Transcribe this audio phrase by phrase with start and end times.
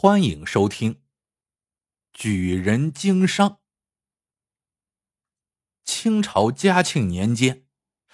[0.00, 0.94] 欢迎收听
[2.12, 3.50] 《举人经商》。
[5.84, 7.64] 清朝嘉庆年间，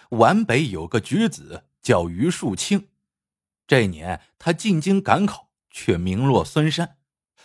[0.09, 2.89] 皖北有个举子叫于树清。
[3.67, 6.97] 这年他进京赶考，却名落孙山，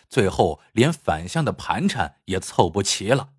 [0.08, 3.34] 最后连返乡的盘缠也凑不齐了。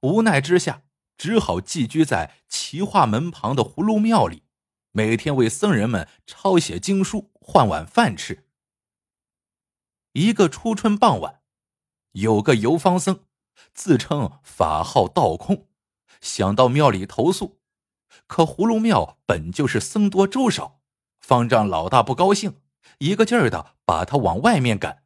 [0.00, 0.82] 无奈之下，
[1.16, 4.42] 只好寄居在齐化门旁的葫芦庙里，
[4.90, 8.45] 每天为僧人们抄写经书，换碗饭吃。
[10.16, 11.42] 一个初春傍晚，
[12.12, 13.24] 有个游方僧，
[13.74, 15.66] 自称法号道空，
[16.22, 17.58] 想到庙里投宿，
[18.26, 20.80] 可葫芦庙本就是僧多粥少，
[21.20, 22.62] 方丈老大不高兴，
[23.00, 25.04] 一个劲儿的把他往外面赶。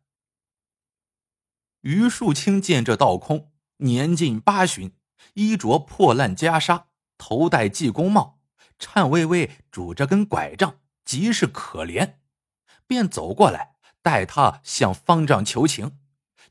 [1.80, 4.94] 于树清见这道空年近八旬，
[5.34, 6.84] 衣着破烂袈裟，
[7.18, 8.38] 头戴济公帽，
[8.78, 12.18] 颤巍巍拄着根拐杖，极是可怜，
[12.86, 13.69] 便走过来。
[14.02, 15.98] 待他向方丈求情，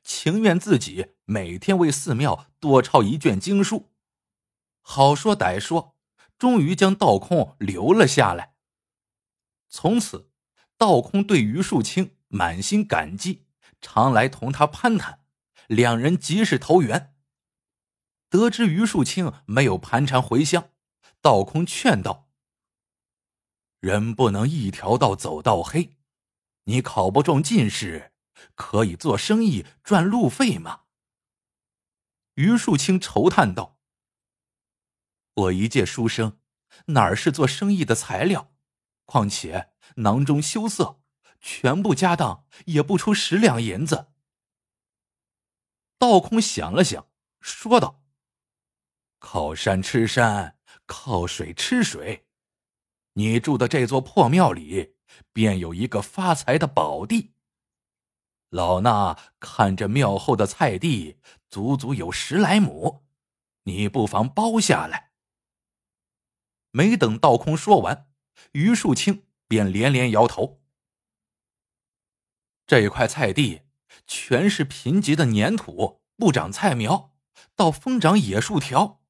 [0.04, 3.92] 情愿自己每天为寺庙多抄一卷经书。
[4.82, 5.96] 好说歹说，
[6.38, 8.56] 终于将道空留了下来。
[9.68, 10.32] 从此，
[10.78, 13.46] 道空对于树清满心感激，
[13.82, 15.24] 常来同他攀谈，
[15.68, 17.16] 两人极是投缘。
[18.30, 20.70] 得知于树清没有盘缠回乡，
[21.22, 22.30] 道空劝道
[23.80, 25.98] ：“人不能一条道走到黑。”
[26.70, 28.14] 你考不中进士，
[28.54, 30.82] 可以做生意赚路费吗？
[32.36, 33.80] 于树清愁叹道
[35.34, 36.40] ：“我一介书生，
[36.86, 38.54] 哪是做生意的材料？
[39.06, 41.02] 况且囊中羞涩，
[41.42, 44.12] 全部家当也不出十两银子。”
[45.98, 47.10] 道空想了想，
[47.42, 48.04] 说道
[49.18, 52.28] ：“靠山吃山，靠水吃水。
[53.14, 54.98] 你住的这座破庙里。”
[55.34, 57.34] 便有一个发财的宝地。
[58.50, 61.18] 老衲看着庙后的菜地，
[61.50, 63.04] 足足有十来亩，
[63.64, 65.12] 你不妨包下来。
[66.72, 68.10] 没等道空说完，
[68.54, 70.62] 于树清便连连摇头。
[72.66, 73.62] 这块菜地
[74.08, 77.16] 全是贫瘠的粘土，不长菜苗，
[77.56, 79.02] 倒疯长野树条。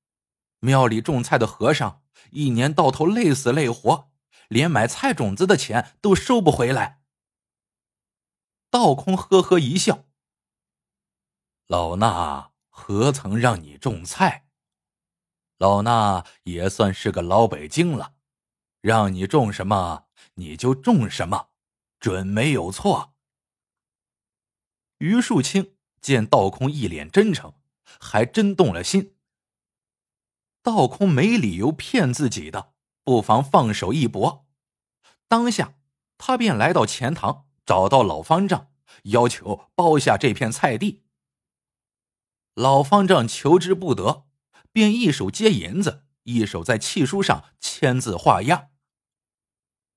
[0.60, 4.09] 庙里种菜的和尚一年到头累死累活。
[4.50, 7.02] 连买菜种子的钱都收不回来。
[8.70, 10.06] 道空呵呵一笑
[11.66, 14.48] ：“老衲何曾让你种菜？
[15.58, 18.16] 老衲也算是个老北京了，
[18.82, 21.50] 让你种什么你就种什么，
[22.00, 23.16] 准没有错。”
[25.00, 27.54] 于树清见道空一脸真诚，
[28.00, 29.16] 还真动了心。
[30.62, 32.74] 道空没理由骗自己的。
[33.10, 34.46] 不妨放手一搏。
[35.28, 35.74] 当下，
[36.20, 38.72] 他便来到钱塘，找到老方丈，
[39.06, 41.02] 要求包下这片菜地。
[42.54, 44.28] 老方丈求之不得，
[44.72, 48.70] 便一手接银子，一手在契书上签字画押。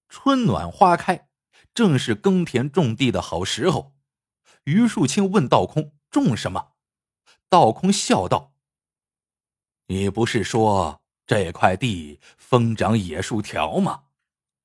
[0.09, 1.29] 春暖花开，
[1.75, 3.95] 正是耕田种地的好时候。
[4.65, 6.73] 于树清问道空种什么，
[7.51, 8.55] 道空笑道
[9.89, 11.01] ：“你不是说？”
[11.35, 14.03] 这块地疯长野树条吗？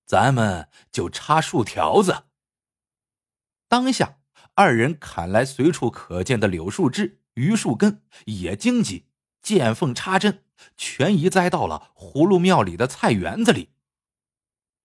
[0.05, 2.25] 咱们就插树条子。
[3.69, 4.17] 当下，
[4.53, 9.05] 二人砍来随处可见的柳树枝、榆树根、野荆棘，
[9.41, 10.43] 见缝插针，
[10.75, 13.69] 全移栽到了葫芦庙里的菜园子里。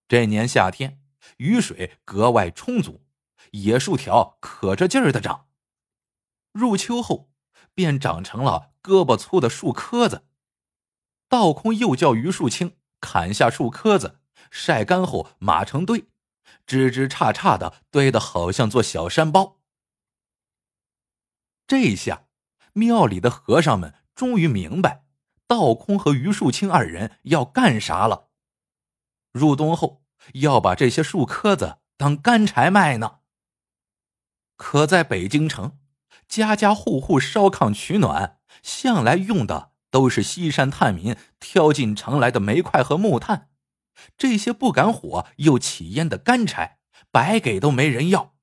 [0.07, 1.01] 这年夏天，
[1.35, 3.03] 雨水格外充足，
[3.51, 5.47] 野树条可着劲儿的长。
[6.53, 7.29] 入秋后，
[7.73, 10.23] 便长成了胳膊粗的树棵子。
[11.33, 14.19] 道空又叫于树清砍下树棵子，
[14.51, 16.05] 晒干后码成堆，
[16.67, 19.57] 枝枝杈杈的堆得好像座小山包。
[21.65, 22.27] 这下，
[22.73, 25.05] 庙里的和尚们终于明白
[25.47, 28.29] 道空和于树清二人要干啥了。
[29.31, 33.21] 入冬后要把这些树棵子当干柴卖呢。
[34.55, 35.79] 可在北京城，
[36.27, 39.72] 家家户户烧炕取暖，向来用的。
[39.93, 43.51] 都是西山探民挑进城来的煤块和木炭，
[44.17, 46.79] 这些不敢火又起烟的干柴，
[47.11, 48.33] 白给都没人要。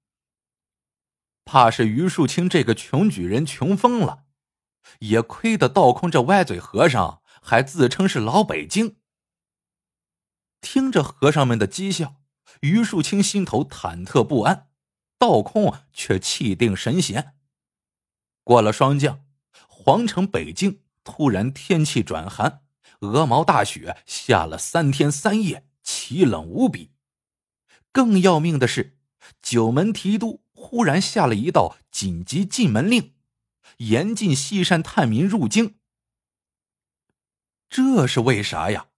[1.44, 4.26] 怕是于树清这个穷举人穷疯了，
[5.00, 8.98] 也亏得道空这歪嘴和尚还自称是老北京。
[10.60, 12.14] 听着和尚们的讥笑，
[12.60, 14.68] 于树清心头忐忑不安，
[15.18, 17.34] 道空却气定神闲。
[18.44, 19.24] 过了霜降，
[19.66, 20.82] 皇城北京。
[21.04, 22.62] 突然天气转寒，
[23.00, 26.92] 鹅毛大雪下了三天三夜，奇冷无比。
[27.92, 28.98] 更要命的是，
[29.42, 33.14] 九门提督忽然下了一道紧急禁门令，
[33.78, 35.76] 严禁西山探民入京。
[37.68, 38.88] 这是为啥呀？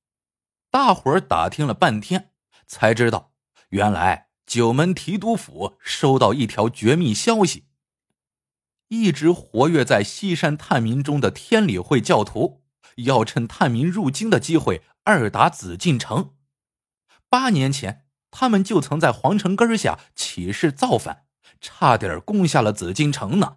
[0.70, 2.32] 大伙儿打听了半天，
[2.66, 3.32] 才知道，
[3.69, 7.66] 原来九门提督府收到一条绝密消息。
[8.93, 12.62] 一直活跃在西山探民中的天理会教徒，
[12.97, 16.35] 要趁探民入京的机会二打紫禁城。
[17.31, 21.25] 八年前，他们就曾在皇城根下起事造反，
[21.59, 23.56] 差点攻下了紫禁城呢。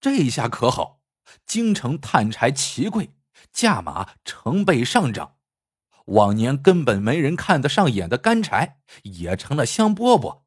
[0.00, 1.02] 这一下可好，
[1.44, 3.10] 京城探柴奇贵，
[3.52, 5.36] 价码成倍上涨。
[6.06, 10.44] 往年根本没人看得上眼的干柴，也成了香饽饽。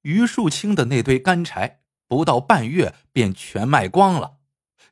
[0.00, 1.81] 于树清的那堆干柴，
[2.16, 4.38] 不到半月便全卖光了，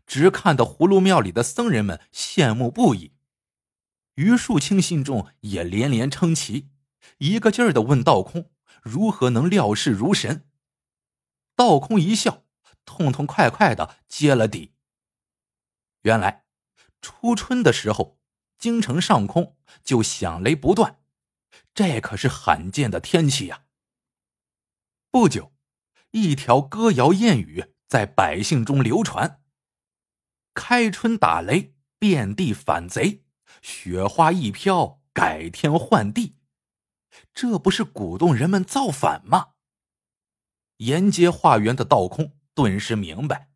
[0.07, 3.13] 只看得葫芦庙里的僧人们羡慕不已。
[4.15, 6.71] 于树清心中也连连称奇，
[7.19, 8.51] 一个劲儿的问道空
[8.83, 10.49] 如何能料事如神。
[11.55, 12.45] 道空一笑，
[12.85, 14.73] 痛痛快快的接了底。
[16.03, 16.45] 原来
[17.03, 18.19] 初春的时候。
[18.61, 20.99] 京城上空就响雷不断，
[21.73, 23.65] 这可是罕见的天气呀。
[25.11, 25.51] 不久，
[26.13, 29.41] 一条歌谣谚语在百姓中流传
[30.55, 33.23] ：“开春打雷，遍地反贼；
[33.63, 36.37] 雪花一飘，改天换地。”
[37.35, 39.55] 这不是鼓动人们造反吗？
[40.79, 43.51] 沿街化缘的道空顿时明白，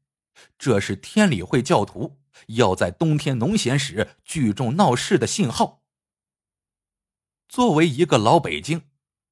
[0.59, 2.21] 这是天理会教徒。
[2.49, 5.85] 要在冬天农闲时聚众闹事的信号。
[7.49, 8.89] 作为一个老北京，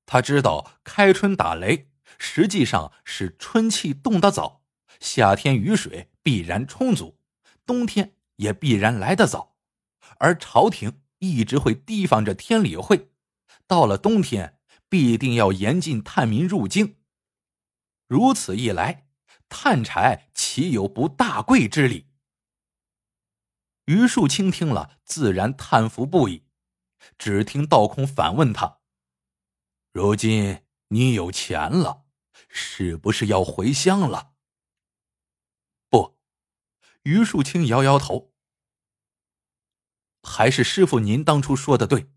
[0.07, 1.92] 他知道开春打雷
[2.25, 4.63] 实际上是春气动得早，
[5.01, 7.19] 夏天雨水必然充足，
[7.67, 9.57] 冬天也必然来得早，
[10.21, 13.11] 而朝廷一直会提防着天理会，
[13.67, 16.95] 到了冬天必定要严禁探民入京。
[18.07, 19.09] 如此一来，
[19.49, 22.07] 探柴岂有不大贵之理？
[23.87, 26.45] 于树清听了，自然叹服不已。
[27.19, 28.79] 只听道空反问他
[29.93, 32.02] ：“如今你有钱了，
[32.55, 34.35] 是不是要回乡了？”
[35.91, 36.19] 不，
[37.03, 38.33] 于树清摇摇头。
[40.23, 42.13] 还是师傅您当初说的对，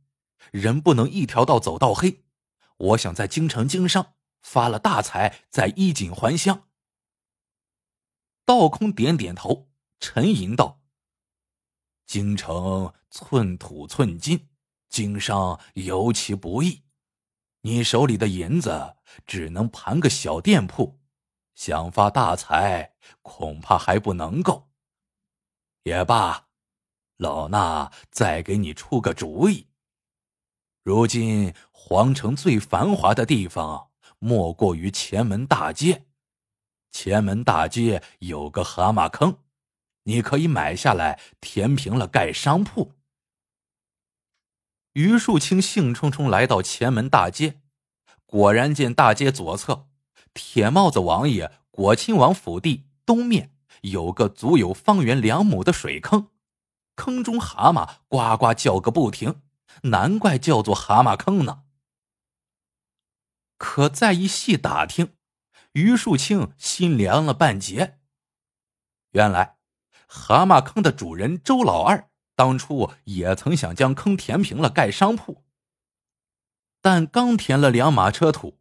[0.52, 2.24] 人不能一条道走到黑。
[2.78, 6.68] 我想在京城经商，发了大财，再衣锦还乡。
[8.46, 10.84] 道空点点头，沉吟道。
[12.06, 14.50] 京城寸土寸金，
[14.88, 16.85] 经商尤其不易。
[17.66, 21.00] 你手里的银子只能盘个小店铺，
[21.56, 24.70] 想发大财恐怕还不能够。
[25.82, 26.46] 也罢，
[27.18, 29.66] 老衲再给你出个主意。
[30.84, 33.90] 如今皇城最繁华的地方，
[34.20, 36.06] 莫过于前门大街。
[36.92, 39.40] 前门大街有个蛤蟆坑。
[40.04, 42.94] 你可以买下来，填平了盖商铺。
[44.96, 47.62] 于树清兴冲冲来到前门大街，
[48.26, 49.88] 果然见大街左侧，
[50.34, 56.30] 铁帽子王爷果亲王府地东面有个足有方圆两亩的水坑，
[56.96, 59.42] 坑中蛤蟆呱呱叫个不停，
[59.84, 61.64] 难怪叫做蛤蟆坑呢。
[63.58, 65.14] 可再一细打听，
[65.74, 68.00] 于树清心凉了半截。
[69.12, 69.56] 原来。
[70.08, 75.44] 蛤蟆坑的主人周老二当初也曾想将坑填平了盖商铺，
[76.82, 78.60] 但刚填了两马车土，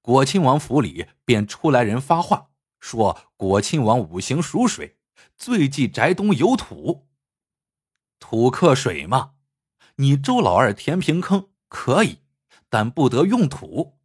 [0.00, 2.50] 果亲王府里便出来人发话
[2.80, 4.98] 说：“果亲王五行属水，
[5.36, 7.06] 最忌宅东有土，
[8.18, 9.34] 土克水嘛。
[9.96, 12.18] 你周老二填平坑可以，
[12.68, 14.00] 但不得用土。”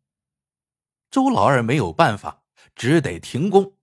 [1.10, 2.44] 周老二没有办法，
[2.76, 3.74] 只得停工。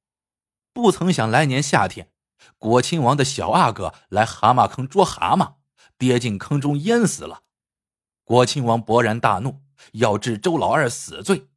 [0.73, 2.14] 不曾想来年夏天。
[2.59, 5.55] 果亲王的小阿哥来蛤蟆坑捉蛤蟆，
[5.99, 7.43] 跌进坑中淹死了。
[8.25, 11.49] 果亲王勃然大怒，要治周老二死罪。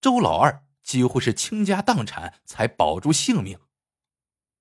[0.00, 3.58] 周老二几乎是倾家荡产才保住性命，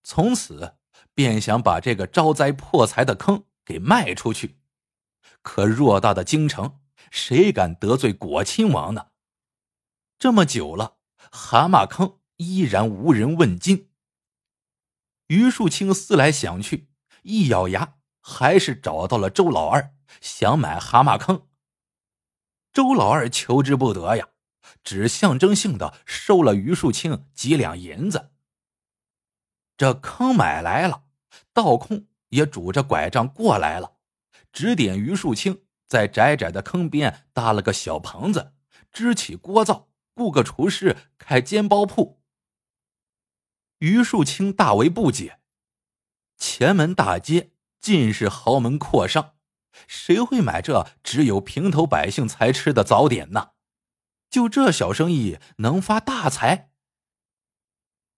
[0.04, 0.76] 从此
[1.16, 4.60] 便想把这个招灾破财的坑给卖出去。
[5.42, 9.08] 可偌大的京城，谁敢得罪果亲王呢？
[10.20, 10.98] 这么久了，
[11.32, 13.91] 蛤蟆坑依然无人问津。
[15.32, 16.90] 于树清思来想去，
[17.24, 21.48] 一咬牙，还是找到了周老二，想买蛤蟆坑。
[22.74, 24.28] 周老二求之不得呀，
[24.84, 28.32] 只象征性的收了于树清几两银子。
[29.78, 31.04] 这坑买来了，
[31.54, 33.94] 道空也拄着拐杖过来了，
[34.52, 38.52] 指点于树清在窄窄的坑边搭了个小棚子，
[38.92, 42.21] 支起锅灶，雇个厨师开煎包铺。
[43.82, 45.40] 于树清大为不解，
[46.38, 49.34] 前门大街尽是豪门阔商，
[49.88, 53.52] 谁会买这只有平头百姓才吃的早点呢？
[54.30, 56.70] 就这小生意能发大财？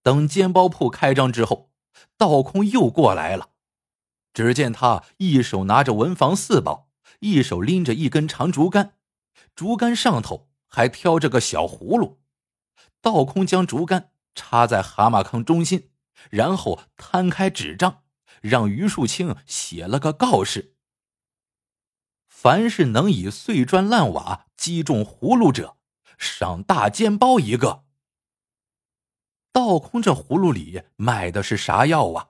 [0.02, 1.72] 等煎包铺开张之后，
[2.18, 3.52] 道空又过来了。
[4.34, 6.90] 只见他一手拿着文房四宝，
[7.22, 8.98] 一手拎着一根长竹竿，
[9.56, 12.20] 竹竿上头还挑着个小葫芦。
[13.00, 15.92] 道空将竹竿插在蛤蟆坑中心，
[16.30, 18.04] 然后摊开纸张，
[18.42, 20.76] 让于树清写了个告示：
[22.28, 25.78] 凡是能以碎砖烂瓦击中葫芦者，
[26.18, 27.84] 赏大煎包一个。
[29.52, 32.30] 道空这葫芦里卖的是啥药啊？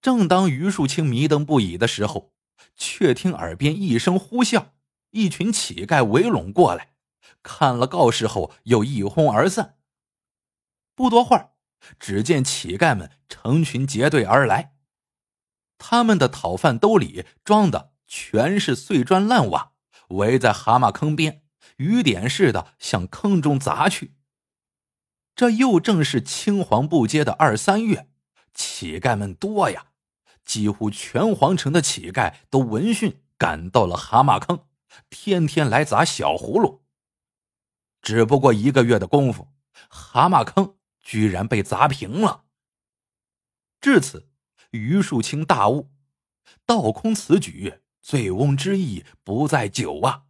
[0.00, 2.32] 正当于树清迷瞪不已的时候，
[2.76, 4.68] 却听耳边一声呼啸，
[5.10, 6.94] 一群乞丐围拢过来，
[7.42, 9.77] 看了告示后又一哄而散。
[10.98, 11.52] 不多会儿，
[12.00, 14.74] 只见乞丐们成群结队而来，
[15.78, 19.74] 他们的讨饭兜里装的全是碎砖烂瓦，
[20.08, 21.44] 围在蛤蟆坑边，
[21.76, 24.16] 雨点似的向坑中砸去。
[25.36, 28.10] 这又正是青黄不接的二三月，
[28.52, 29.84] 乞丐们多呀。
[30.44, 34.64] 几乎全皇城的乞丐都闻讯赶到了蛤蟆坑，
[35.08, 36.82] 天天来砸小葫芦。
[38.02, 39.46] 只不过一个月的功夫，
[39.88, 40.74] 蛤蟆坑
[41.08, 42.44] 居然被砸平了。
[43.80, 44.28] 至此，
[44.72, 45.90] 于树清大悟，
[46.66, 50.24] 倒空此举醉翁之意不在酒啊！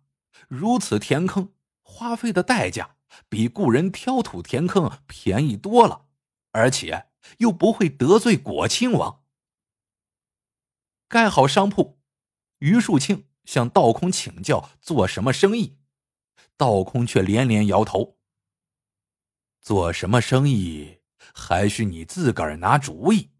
[0.46, 2.94] 如此填坑，花费的代价
[3.28, 6.06] 比雇人挑土填坑便宜多了，
[6.52, 7.08] 而且
[7.38, 9.24] 又不会得罪果亲王。
[11.08, 11.98] 盖好商铺，
[12.60, 15.76] 于树清向道空请教做什么生意，
[16.56, 18.17] 道空却连连摇头。
[19.60, 21.00] 做什么生意
[21.34, 23.30] 还需你自个儿拿主意，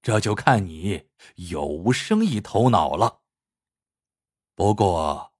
[0.00, 3.20] 这就看你有无生意头脑了。
[4.54, 5.32] 不过，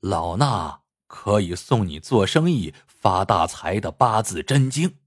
[0.00, 4.98] 老衲可以送你做生意发大财的八字真经。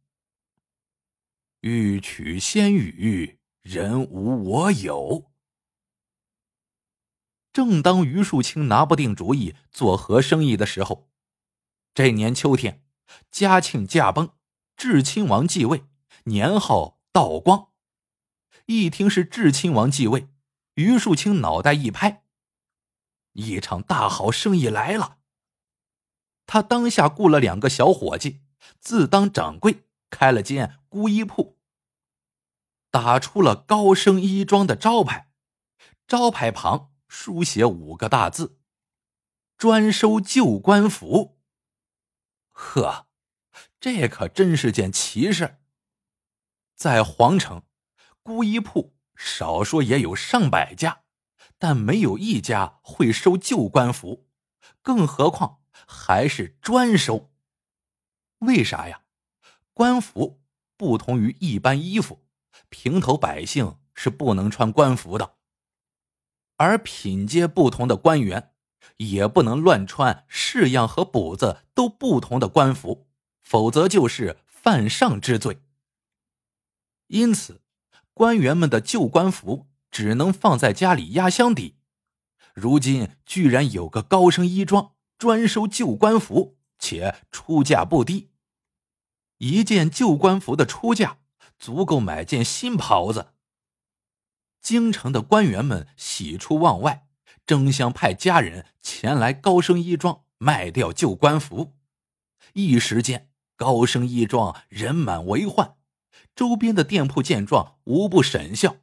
[1.62, 5.32] 欲取仙语，人无我有。
[7.52, 11.10] 正当于树清拿不定主意做何生意的时候，
[11.94, 12.86] 这年秋天，
[13.30, 14.32] 嘉庆驾崩，
[14.80, 15.84] 至亲王继位，
[16.24, 17.74] 年号道光。
[18.66, 20.30] 一听是至亲王继位，
[20.76, 22.24] 于树清脑袋一拍，
[23.34, 25.18] 一场大好生意来了。
[26.46, 28.40] 他当下雇了两个小伙计，
[28.80, 31.60] 自当掌柜，开了间孤衣铺，
[32.90, 35.30] 打出了高升衣庄的招牌，
[36.08, 36.94] 招牌旁。
[37.10, 38.60] 书写五个大字
[39.58, 41.38] ：“专收旧官服。”
[42.54, 43.09] 呵，
[43.80, 45.58] 这可真是件奇事。
[46.76, 47.64] 在皇城，
[48.22, 51.04] 孤衣铺少说也有上百家，
[51.58, 54.28] 但没有一家会收旧官服，
[54.82, 57.32] 更何况还是专收。
[58.40, 59.04] 为啥呀？
[59.74, 60.42] 官服
[60.78, 62.26] 不同于一般衣服，
[62.70, 65.36] 平头百姓是不能穿官服的。
[66.58, 68.54] 而品阶不同的官员，
[68.98, 73.09] 也不能乱穿式样和补子都不同的官服，
[73.50, 75.58] 否则就是犯上之罪。
[77.08, 77.64] 因此，
[78.14, 81.78] 官员们的旧官服只能放在家里压箱底。
[82.54, 88.30] 如今居然有个高升衣庄专收旧官服，且出价不低，
[89.40, 91.18] 一件旧官服的出价
[91.58, 93.34] 足够买件新袍子。
[94.62, 97.08] 京城的官员们喜出望外，
[97.48, 101.74] 争相派家人前来高升衣庄卖掉旧官服。
[102.54, 103.29] 一时间，
[103.60, 105.76] 高升衣庄人满为患，
[106.34, 108.78] 周边的店铺见状无不沈笑。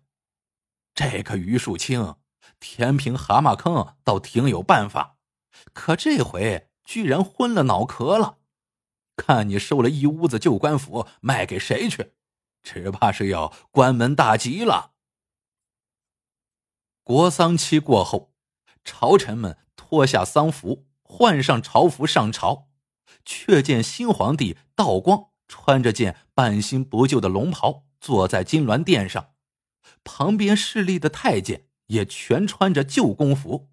[0.95, 2.17] 这个于树清
[2.61, 5.17] 填平蛤蟆坑倒挺有办法，
[5.73, 8.37] 可这回居然昏了脑壳了。
[9.17, 12.13] 看你收了一屋子旧官服卖给谁去，
[12.63, 14.93] 只怕是要关门大吉了。
[17.03, 18.35] 国丧期过后，
[18.85, 22.66] 朝臣们脱下丧服，换上朝服上朝，
[23.27, 29.35] 却见新皇帝道光穿着件半新不旧的龙袍，坐在金銮殿上，
[30.03, 33.69] 旁边侍立的太监也全穿着旧宫服，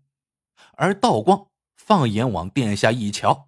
[0.74, 3.48] 而道光放眼往殿下一瞧，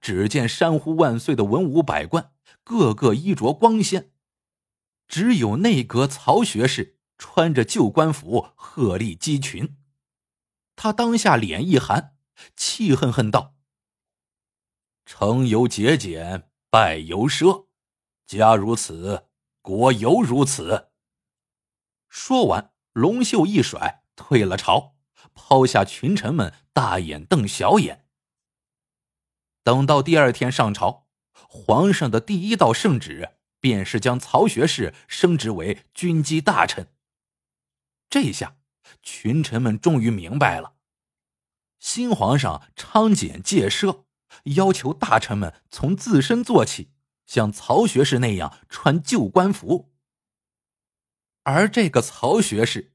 [0.00, 2.32] 只见山呼万岁的文武百官
[2.64, 4.12] 个个衣着光鲜，
[5.06, 6.96] 只有内阁曹学士。
[7.18, 9.76] 穿着旧官服，鹤立鸡群。
[10.74, 12.16] 他当下脸一寒，
[12.56, 13.54] 气恨恨道
[15.04, 17.66] ：“成由节俭，败由奢。
[18.26, 19.26] 家如此，
[19.60, 20.90] 国犹如此。”
[22.08, 24.96] 说完，龙袖一甩，退了朝，
[25.34, 28.06] 抛下群臣们大眼瞪小眼。
[29.62, 36.92] 等到第二天上朝，皇上的第一道圣旨便是将曹学士升职为军机大臣。
[38.10, 38.56] 这下，
[39.02, 40.74] 群臣们终于明白了，
[41.78, 44.04] 新皇上昌俭戒奢，
[44.44, 46.90] 要求大臣们从自身做起，
[47.26, 49.92] 像曹学士那样穿旧官服。
[51.44, 52.92] 而这个曹学士，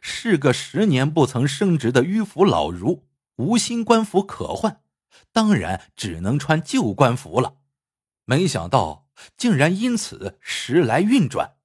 [0.00, 4.82] 是个十年不曾升职的迂腐老儒，无新官服可换。
[5.32, 7.56] 当然只能穿旧官服了，
[8.24, 11.56] 没想到竟然因此时来运转。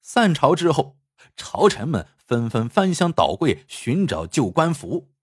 [0.00, 0.98] 散朝之后，
[1.36, 5.13] 朝臣们纷纷翻箱倒柜寻找旧官服，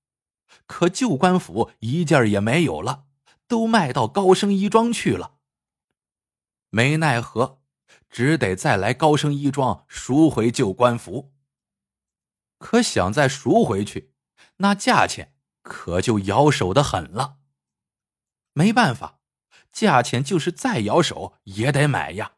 [0.66, 3.06] 可旧官服一件也没有了，
[3.48, 5.36] 都卖到高升衣庄去了。
[6.70, 7.62] 没奈何，
[8.10, 11.34] 只得再来高升衣庄赎回旧官服。
[12.58, 14.14] 可想再赎回去，
[14.58, 15.34] 那价钱……
[15.64, 17.38] 可就摇手的很了，
[18.54, 19.20] 没办法，
[19.72, 22.32] 价钱就是再摇手也得买呀，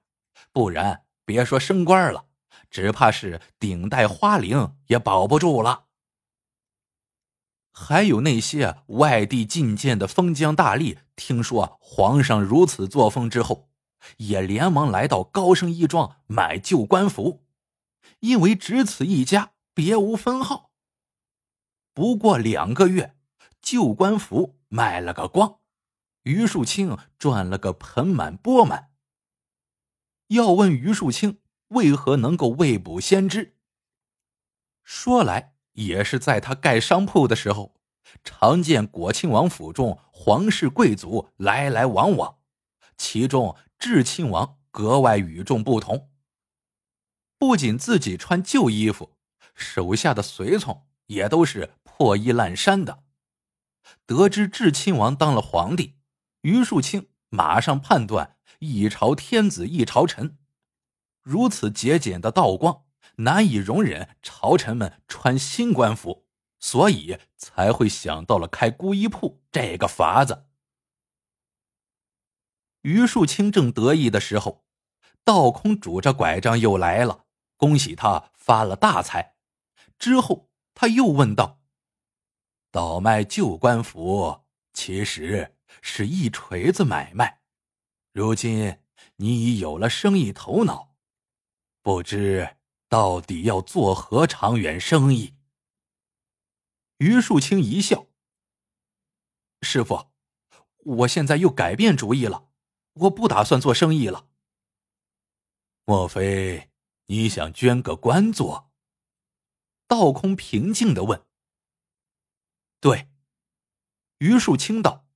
[0.51, 2.25] 不然别说升官了，
[2.69, 5.85] 只怕是顶戴花翎也保不住了。
[7.75, 13.67] 还有那些外地觐见的封疆大吏，听说皇上如此作风之后，
[14.17, 17.43] 也连忙来到高升一庄买旧官服，
[18.19, 20.71] 因为只此一家，别无分号。
[21.95, 23.15] 不过两个月，
[23.59, 25.59] 旧官服卖了个光，
[26.21, 28.91] 于树清赚了个盆满钵满。
[30.27, 31.39] 要问于树清
[31.69, 33.55] 为何能够未卜先知，
[34.83, 37.75] 说来也是在他盖商铺的时候，
[38.23, 42.37] 常见果亲王府中皇室贵族来来往往，
[42.97, 46.09] 其中智亲王格外与众不同。
[47.37, 49.17] 不仅自己穿旧衣服，
[49.53, 51.75] 手下的随从也都是。
[51.95, 53.03] 破衣烂衫的，
[54.07, 55.93] 得知智亲王当了皇帝，
[56.41, 60.35] 于树清马上判断一朝天子一朝臣，
[61.21, 62.85] 如此节俭的道光
[63.17, 66.25] 难以容忍朝臣们穿新官服，
[66.59, 70.47] 所以才会想到了开孤衣铺这个法子。
[72.81, 74.65] 于树清正得意的时候，
[75.23, 79.35] 道空拄着拐杖又来了，恭喜他发了大财。
[79.97, 81.61] 之后他又问道。
[82.71, 87.41] 倒卖旧官服，其实是一锤子买卖。
[88.11, 88.79] 如今
[89.17, 90.95] 你已有了生意头脑，
[91.81, 92.57] 不知
[92.93, 95.33] 到底要做何长远生意？
[96.97, 98.05] 于树清一笑
[99.63, 100.11] ：“师傅，
[100.77, 102.49] 我现在又改变主意了，
[102.93, 104.27] 我不打算做生意了。
[105.85, 106.69] 莫非
[107.07, 108.69] 你想捐个官做？”
[109.89, 111.25] 道空平静的问。
[112.79, 113.09] 对，
[114.19, 115.07] 于树清道：“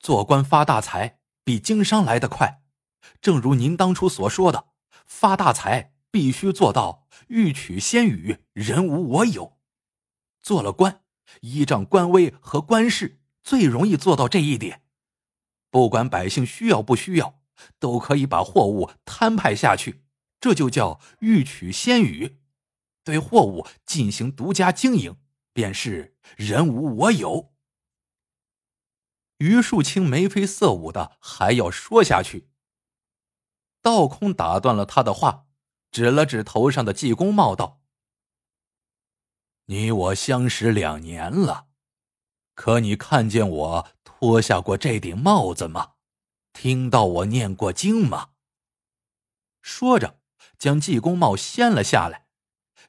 [0.00, 2.64] 做官发大财比经商来得快，
[3.20, 4.70] 正如您当初所说的，
[5.06, 9.58] 发大财必须做到欲取先予，人无我有。
[10.40, 11.04] 做了官，
[11.42, 14.80] 依仗官威和官势，最容易做到这一点。
[15.68, 17.42] 不管百姓需要不需要，
[17.78, 20.06] 都可以把货物摊派下去，
[20.40, 22.38] 这就叫欲取先予，
[23.04, 25.18] 对货物进行独家经营。”
[25.52, 27.52] 便是人无我有。
[29.36, 32.48] 于树清眉飞色舞的还要说下去，
[33.82, 35.45] 道空打断了他的话，
[35.96, 37.80] 指了指头上的济公帽道
[39.64, 41.68] ：“你我相识两年了，
[42.54, 45.92] 可你看见我脱下过这顶帽子吗？
[46.52, 48.32] 听到我念过经吗？”
[49.62, 50.20] 说着，
[50.58, 52.26] 将济公帽掀了下来。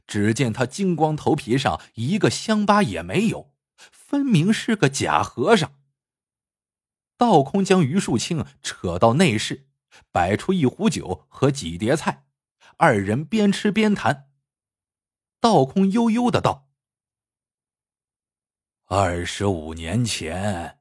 [0.05, 5.79] 只见他金光头皮上一个香疤也没有，分明是个假和尚。
[7.15, 9.69] 道空将于树清扯到内室，
[10.11, 12.25] 摆出一壶酒和几碟菜，
[12.77, 14.29] 二人边吃边谈。
[15.39, 16.69] 道空悠悠的道
[18.85, 20.79] ：“二十五年前，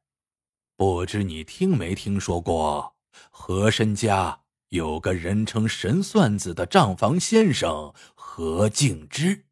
[0.76, 2.96] 不知你听没听说过
[3.30, 9.46] 和珅家？”有个人称神算子的账房先生何敬之。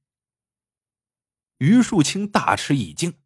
[1.59, 3.21] 于树清大吃一惊，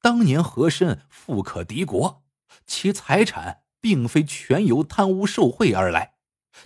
[0.00, 2.22] 当年和珅富可敌国，
[2.64, 6.14] 其财产并非全由贪污受贿而来，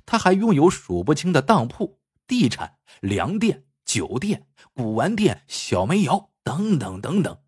[0.07, 7.39] 他还拥有数不清的当铺、地产、粮店、酒店、古玩店、小煤窑等等等等。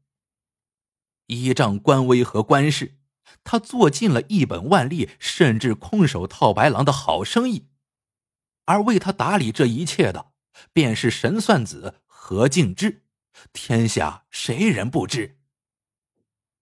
[1.27, 2.99] 依仗官威和官势，
[3.43, 7.69] 他做尽了一本万利，甚至空手套白狼的好生意，
[8.67, 10.33] 而为他打理这一切的，
[10.73, 13.03] 便是神算子何敬之。
[13.53, 15.39] 天下谁人不知？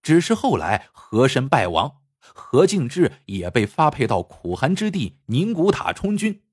[0.01, 2.01] 只是后来和珅败亡，
[2.33, 6.43] 何敬之也被发配到苦寒之地宁古塔充军。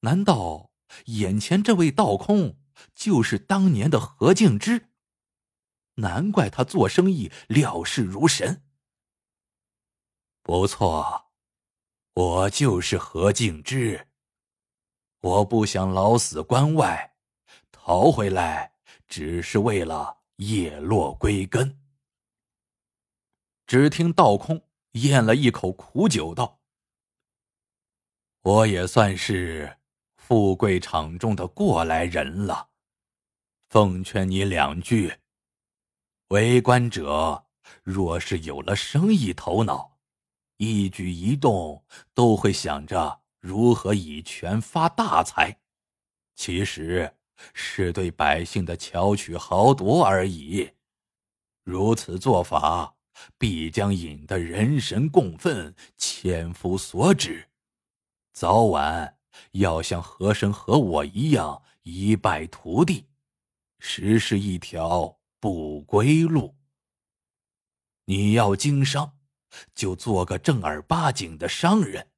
[0.00, 0.72] 难道
[1.06, 2.58] 眼前这位道空
[2.94, 4.88] 就是当年的何敬之？
[5.96, 8.64] 难怪他做生意料事如神。
[10.42, 11.32] 不错，
[12.14, 14.08] 我就是何敬之。
[15.20, 17.14] 我不想老死关外，
[17.70, 18.74] 逃回来
[19.06, 21.78] 只是为了叶落归根。
[23.66, 26.60] 只听道空咽了一口苦酒，道
[28.42, 29.78] ：“我也算是
[30.16, 32.70] 富贵场中的过来人了，
[33.68, 35.18] 奉劝你两句。
[36.28, 37.46] 为官者
[37.82, 39.90] 若是有了生意头脑。”
[40.58, 45.58] 一举一动都会想着如何以权发大财，
[46.36, 47.16] 其实
[47.52, 50.70] 是对百姓的巧取豪夺而已。
[51.64, 52.94] 如此做法，
[53.38, 57.48] 必将引得人神共愤，千夫所指，
[58.32, 59.18] 早晚
[59.52, 63.06] 要像和珅和我一样一败涂地，
[63.78, 66.54] 实是一条不归路。
[68.04, 69.18] 你要经商。
[69.74, 72.08] 就做个正儿八经的商人，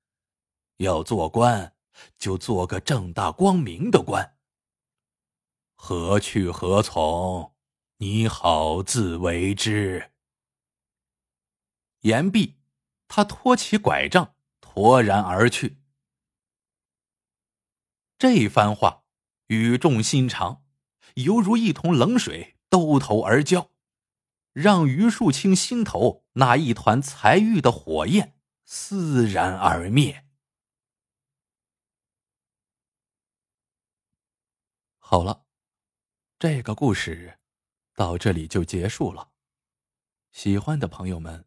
[0.76, 1.74] 要做官
[2.16, 4.36] 就做个正大光明的官。
[5.74, 7.52] 何去何从，
[7.96, 10.12] 你好自为之。
[12.04, 12.56] 言毕，
[13.08, 15.78] 他拖起拐杖，脱然而去。
[18.18, 19.04] 这番话
[19.46, 20.64] 语重心长，
[21.14, 23.70] 犹如一桶冷水兜头而浇。
[24.52, 30.24] 让于树清心头那一团财欲的火焰自然而灭。
[34.98, 35.44] 好了，
[36.38, 37.40] 这个故事
[37.96, 39.32] 到这里就结束了。
[40.30, 41.46] 喜欢的朋友们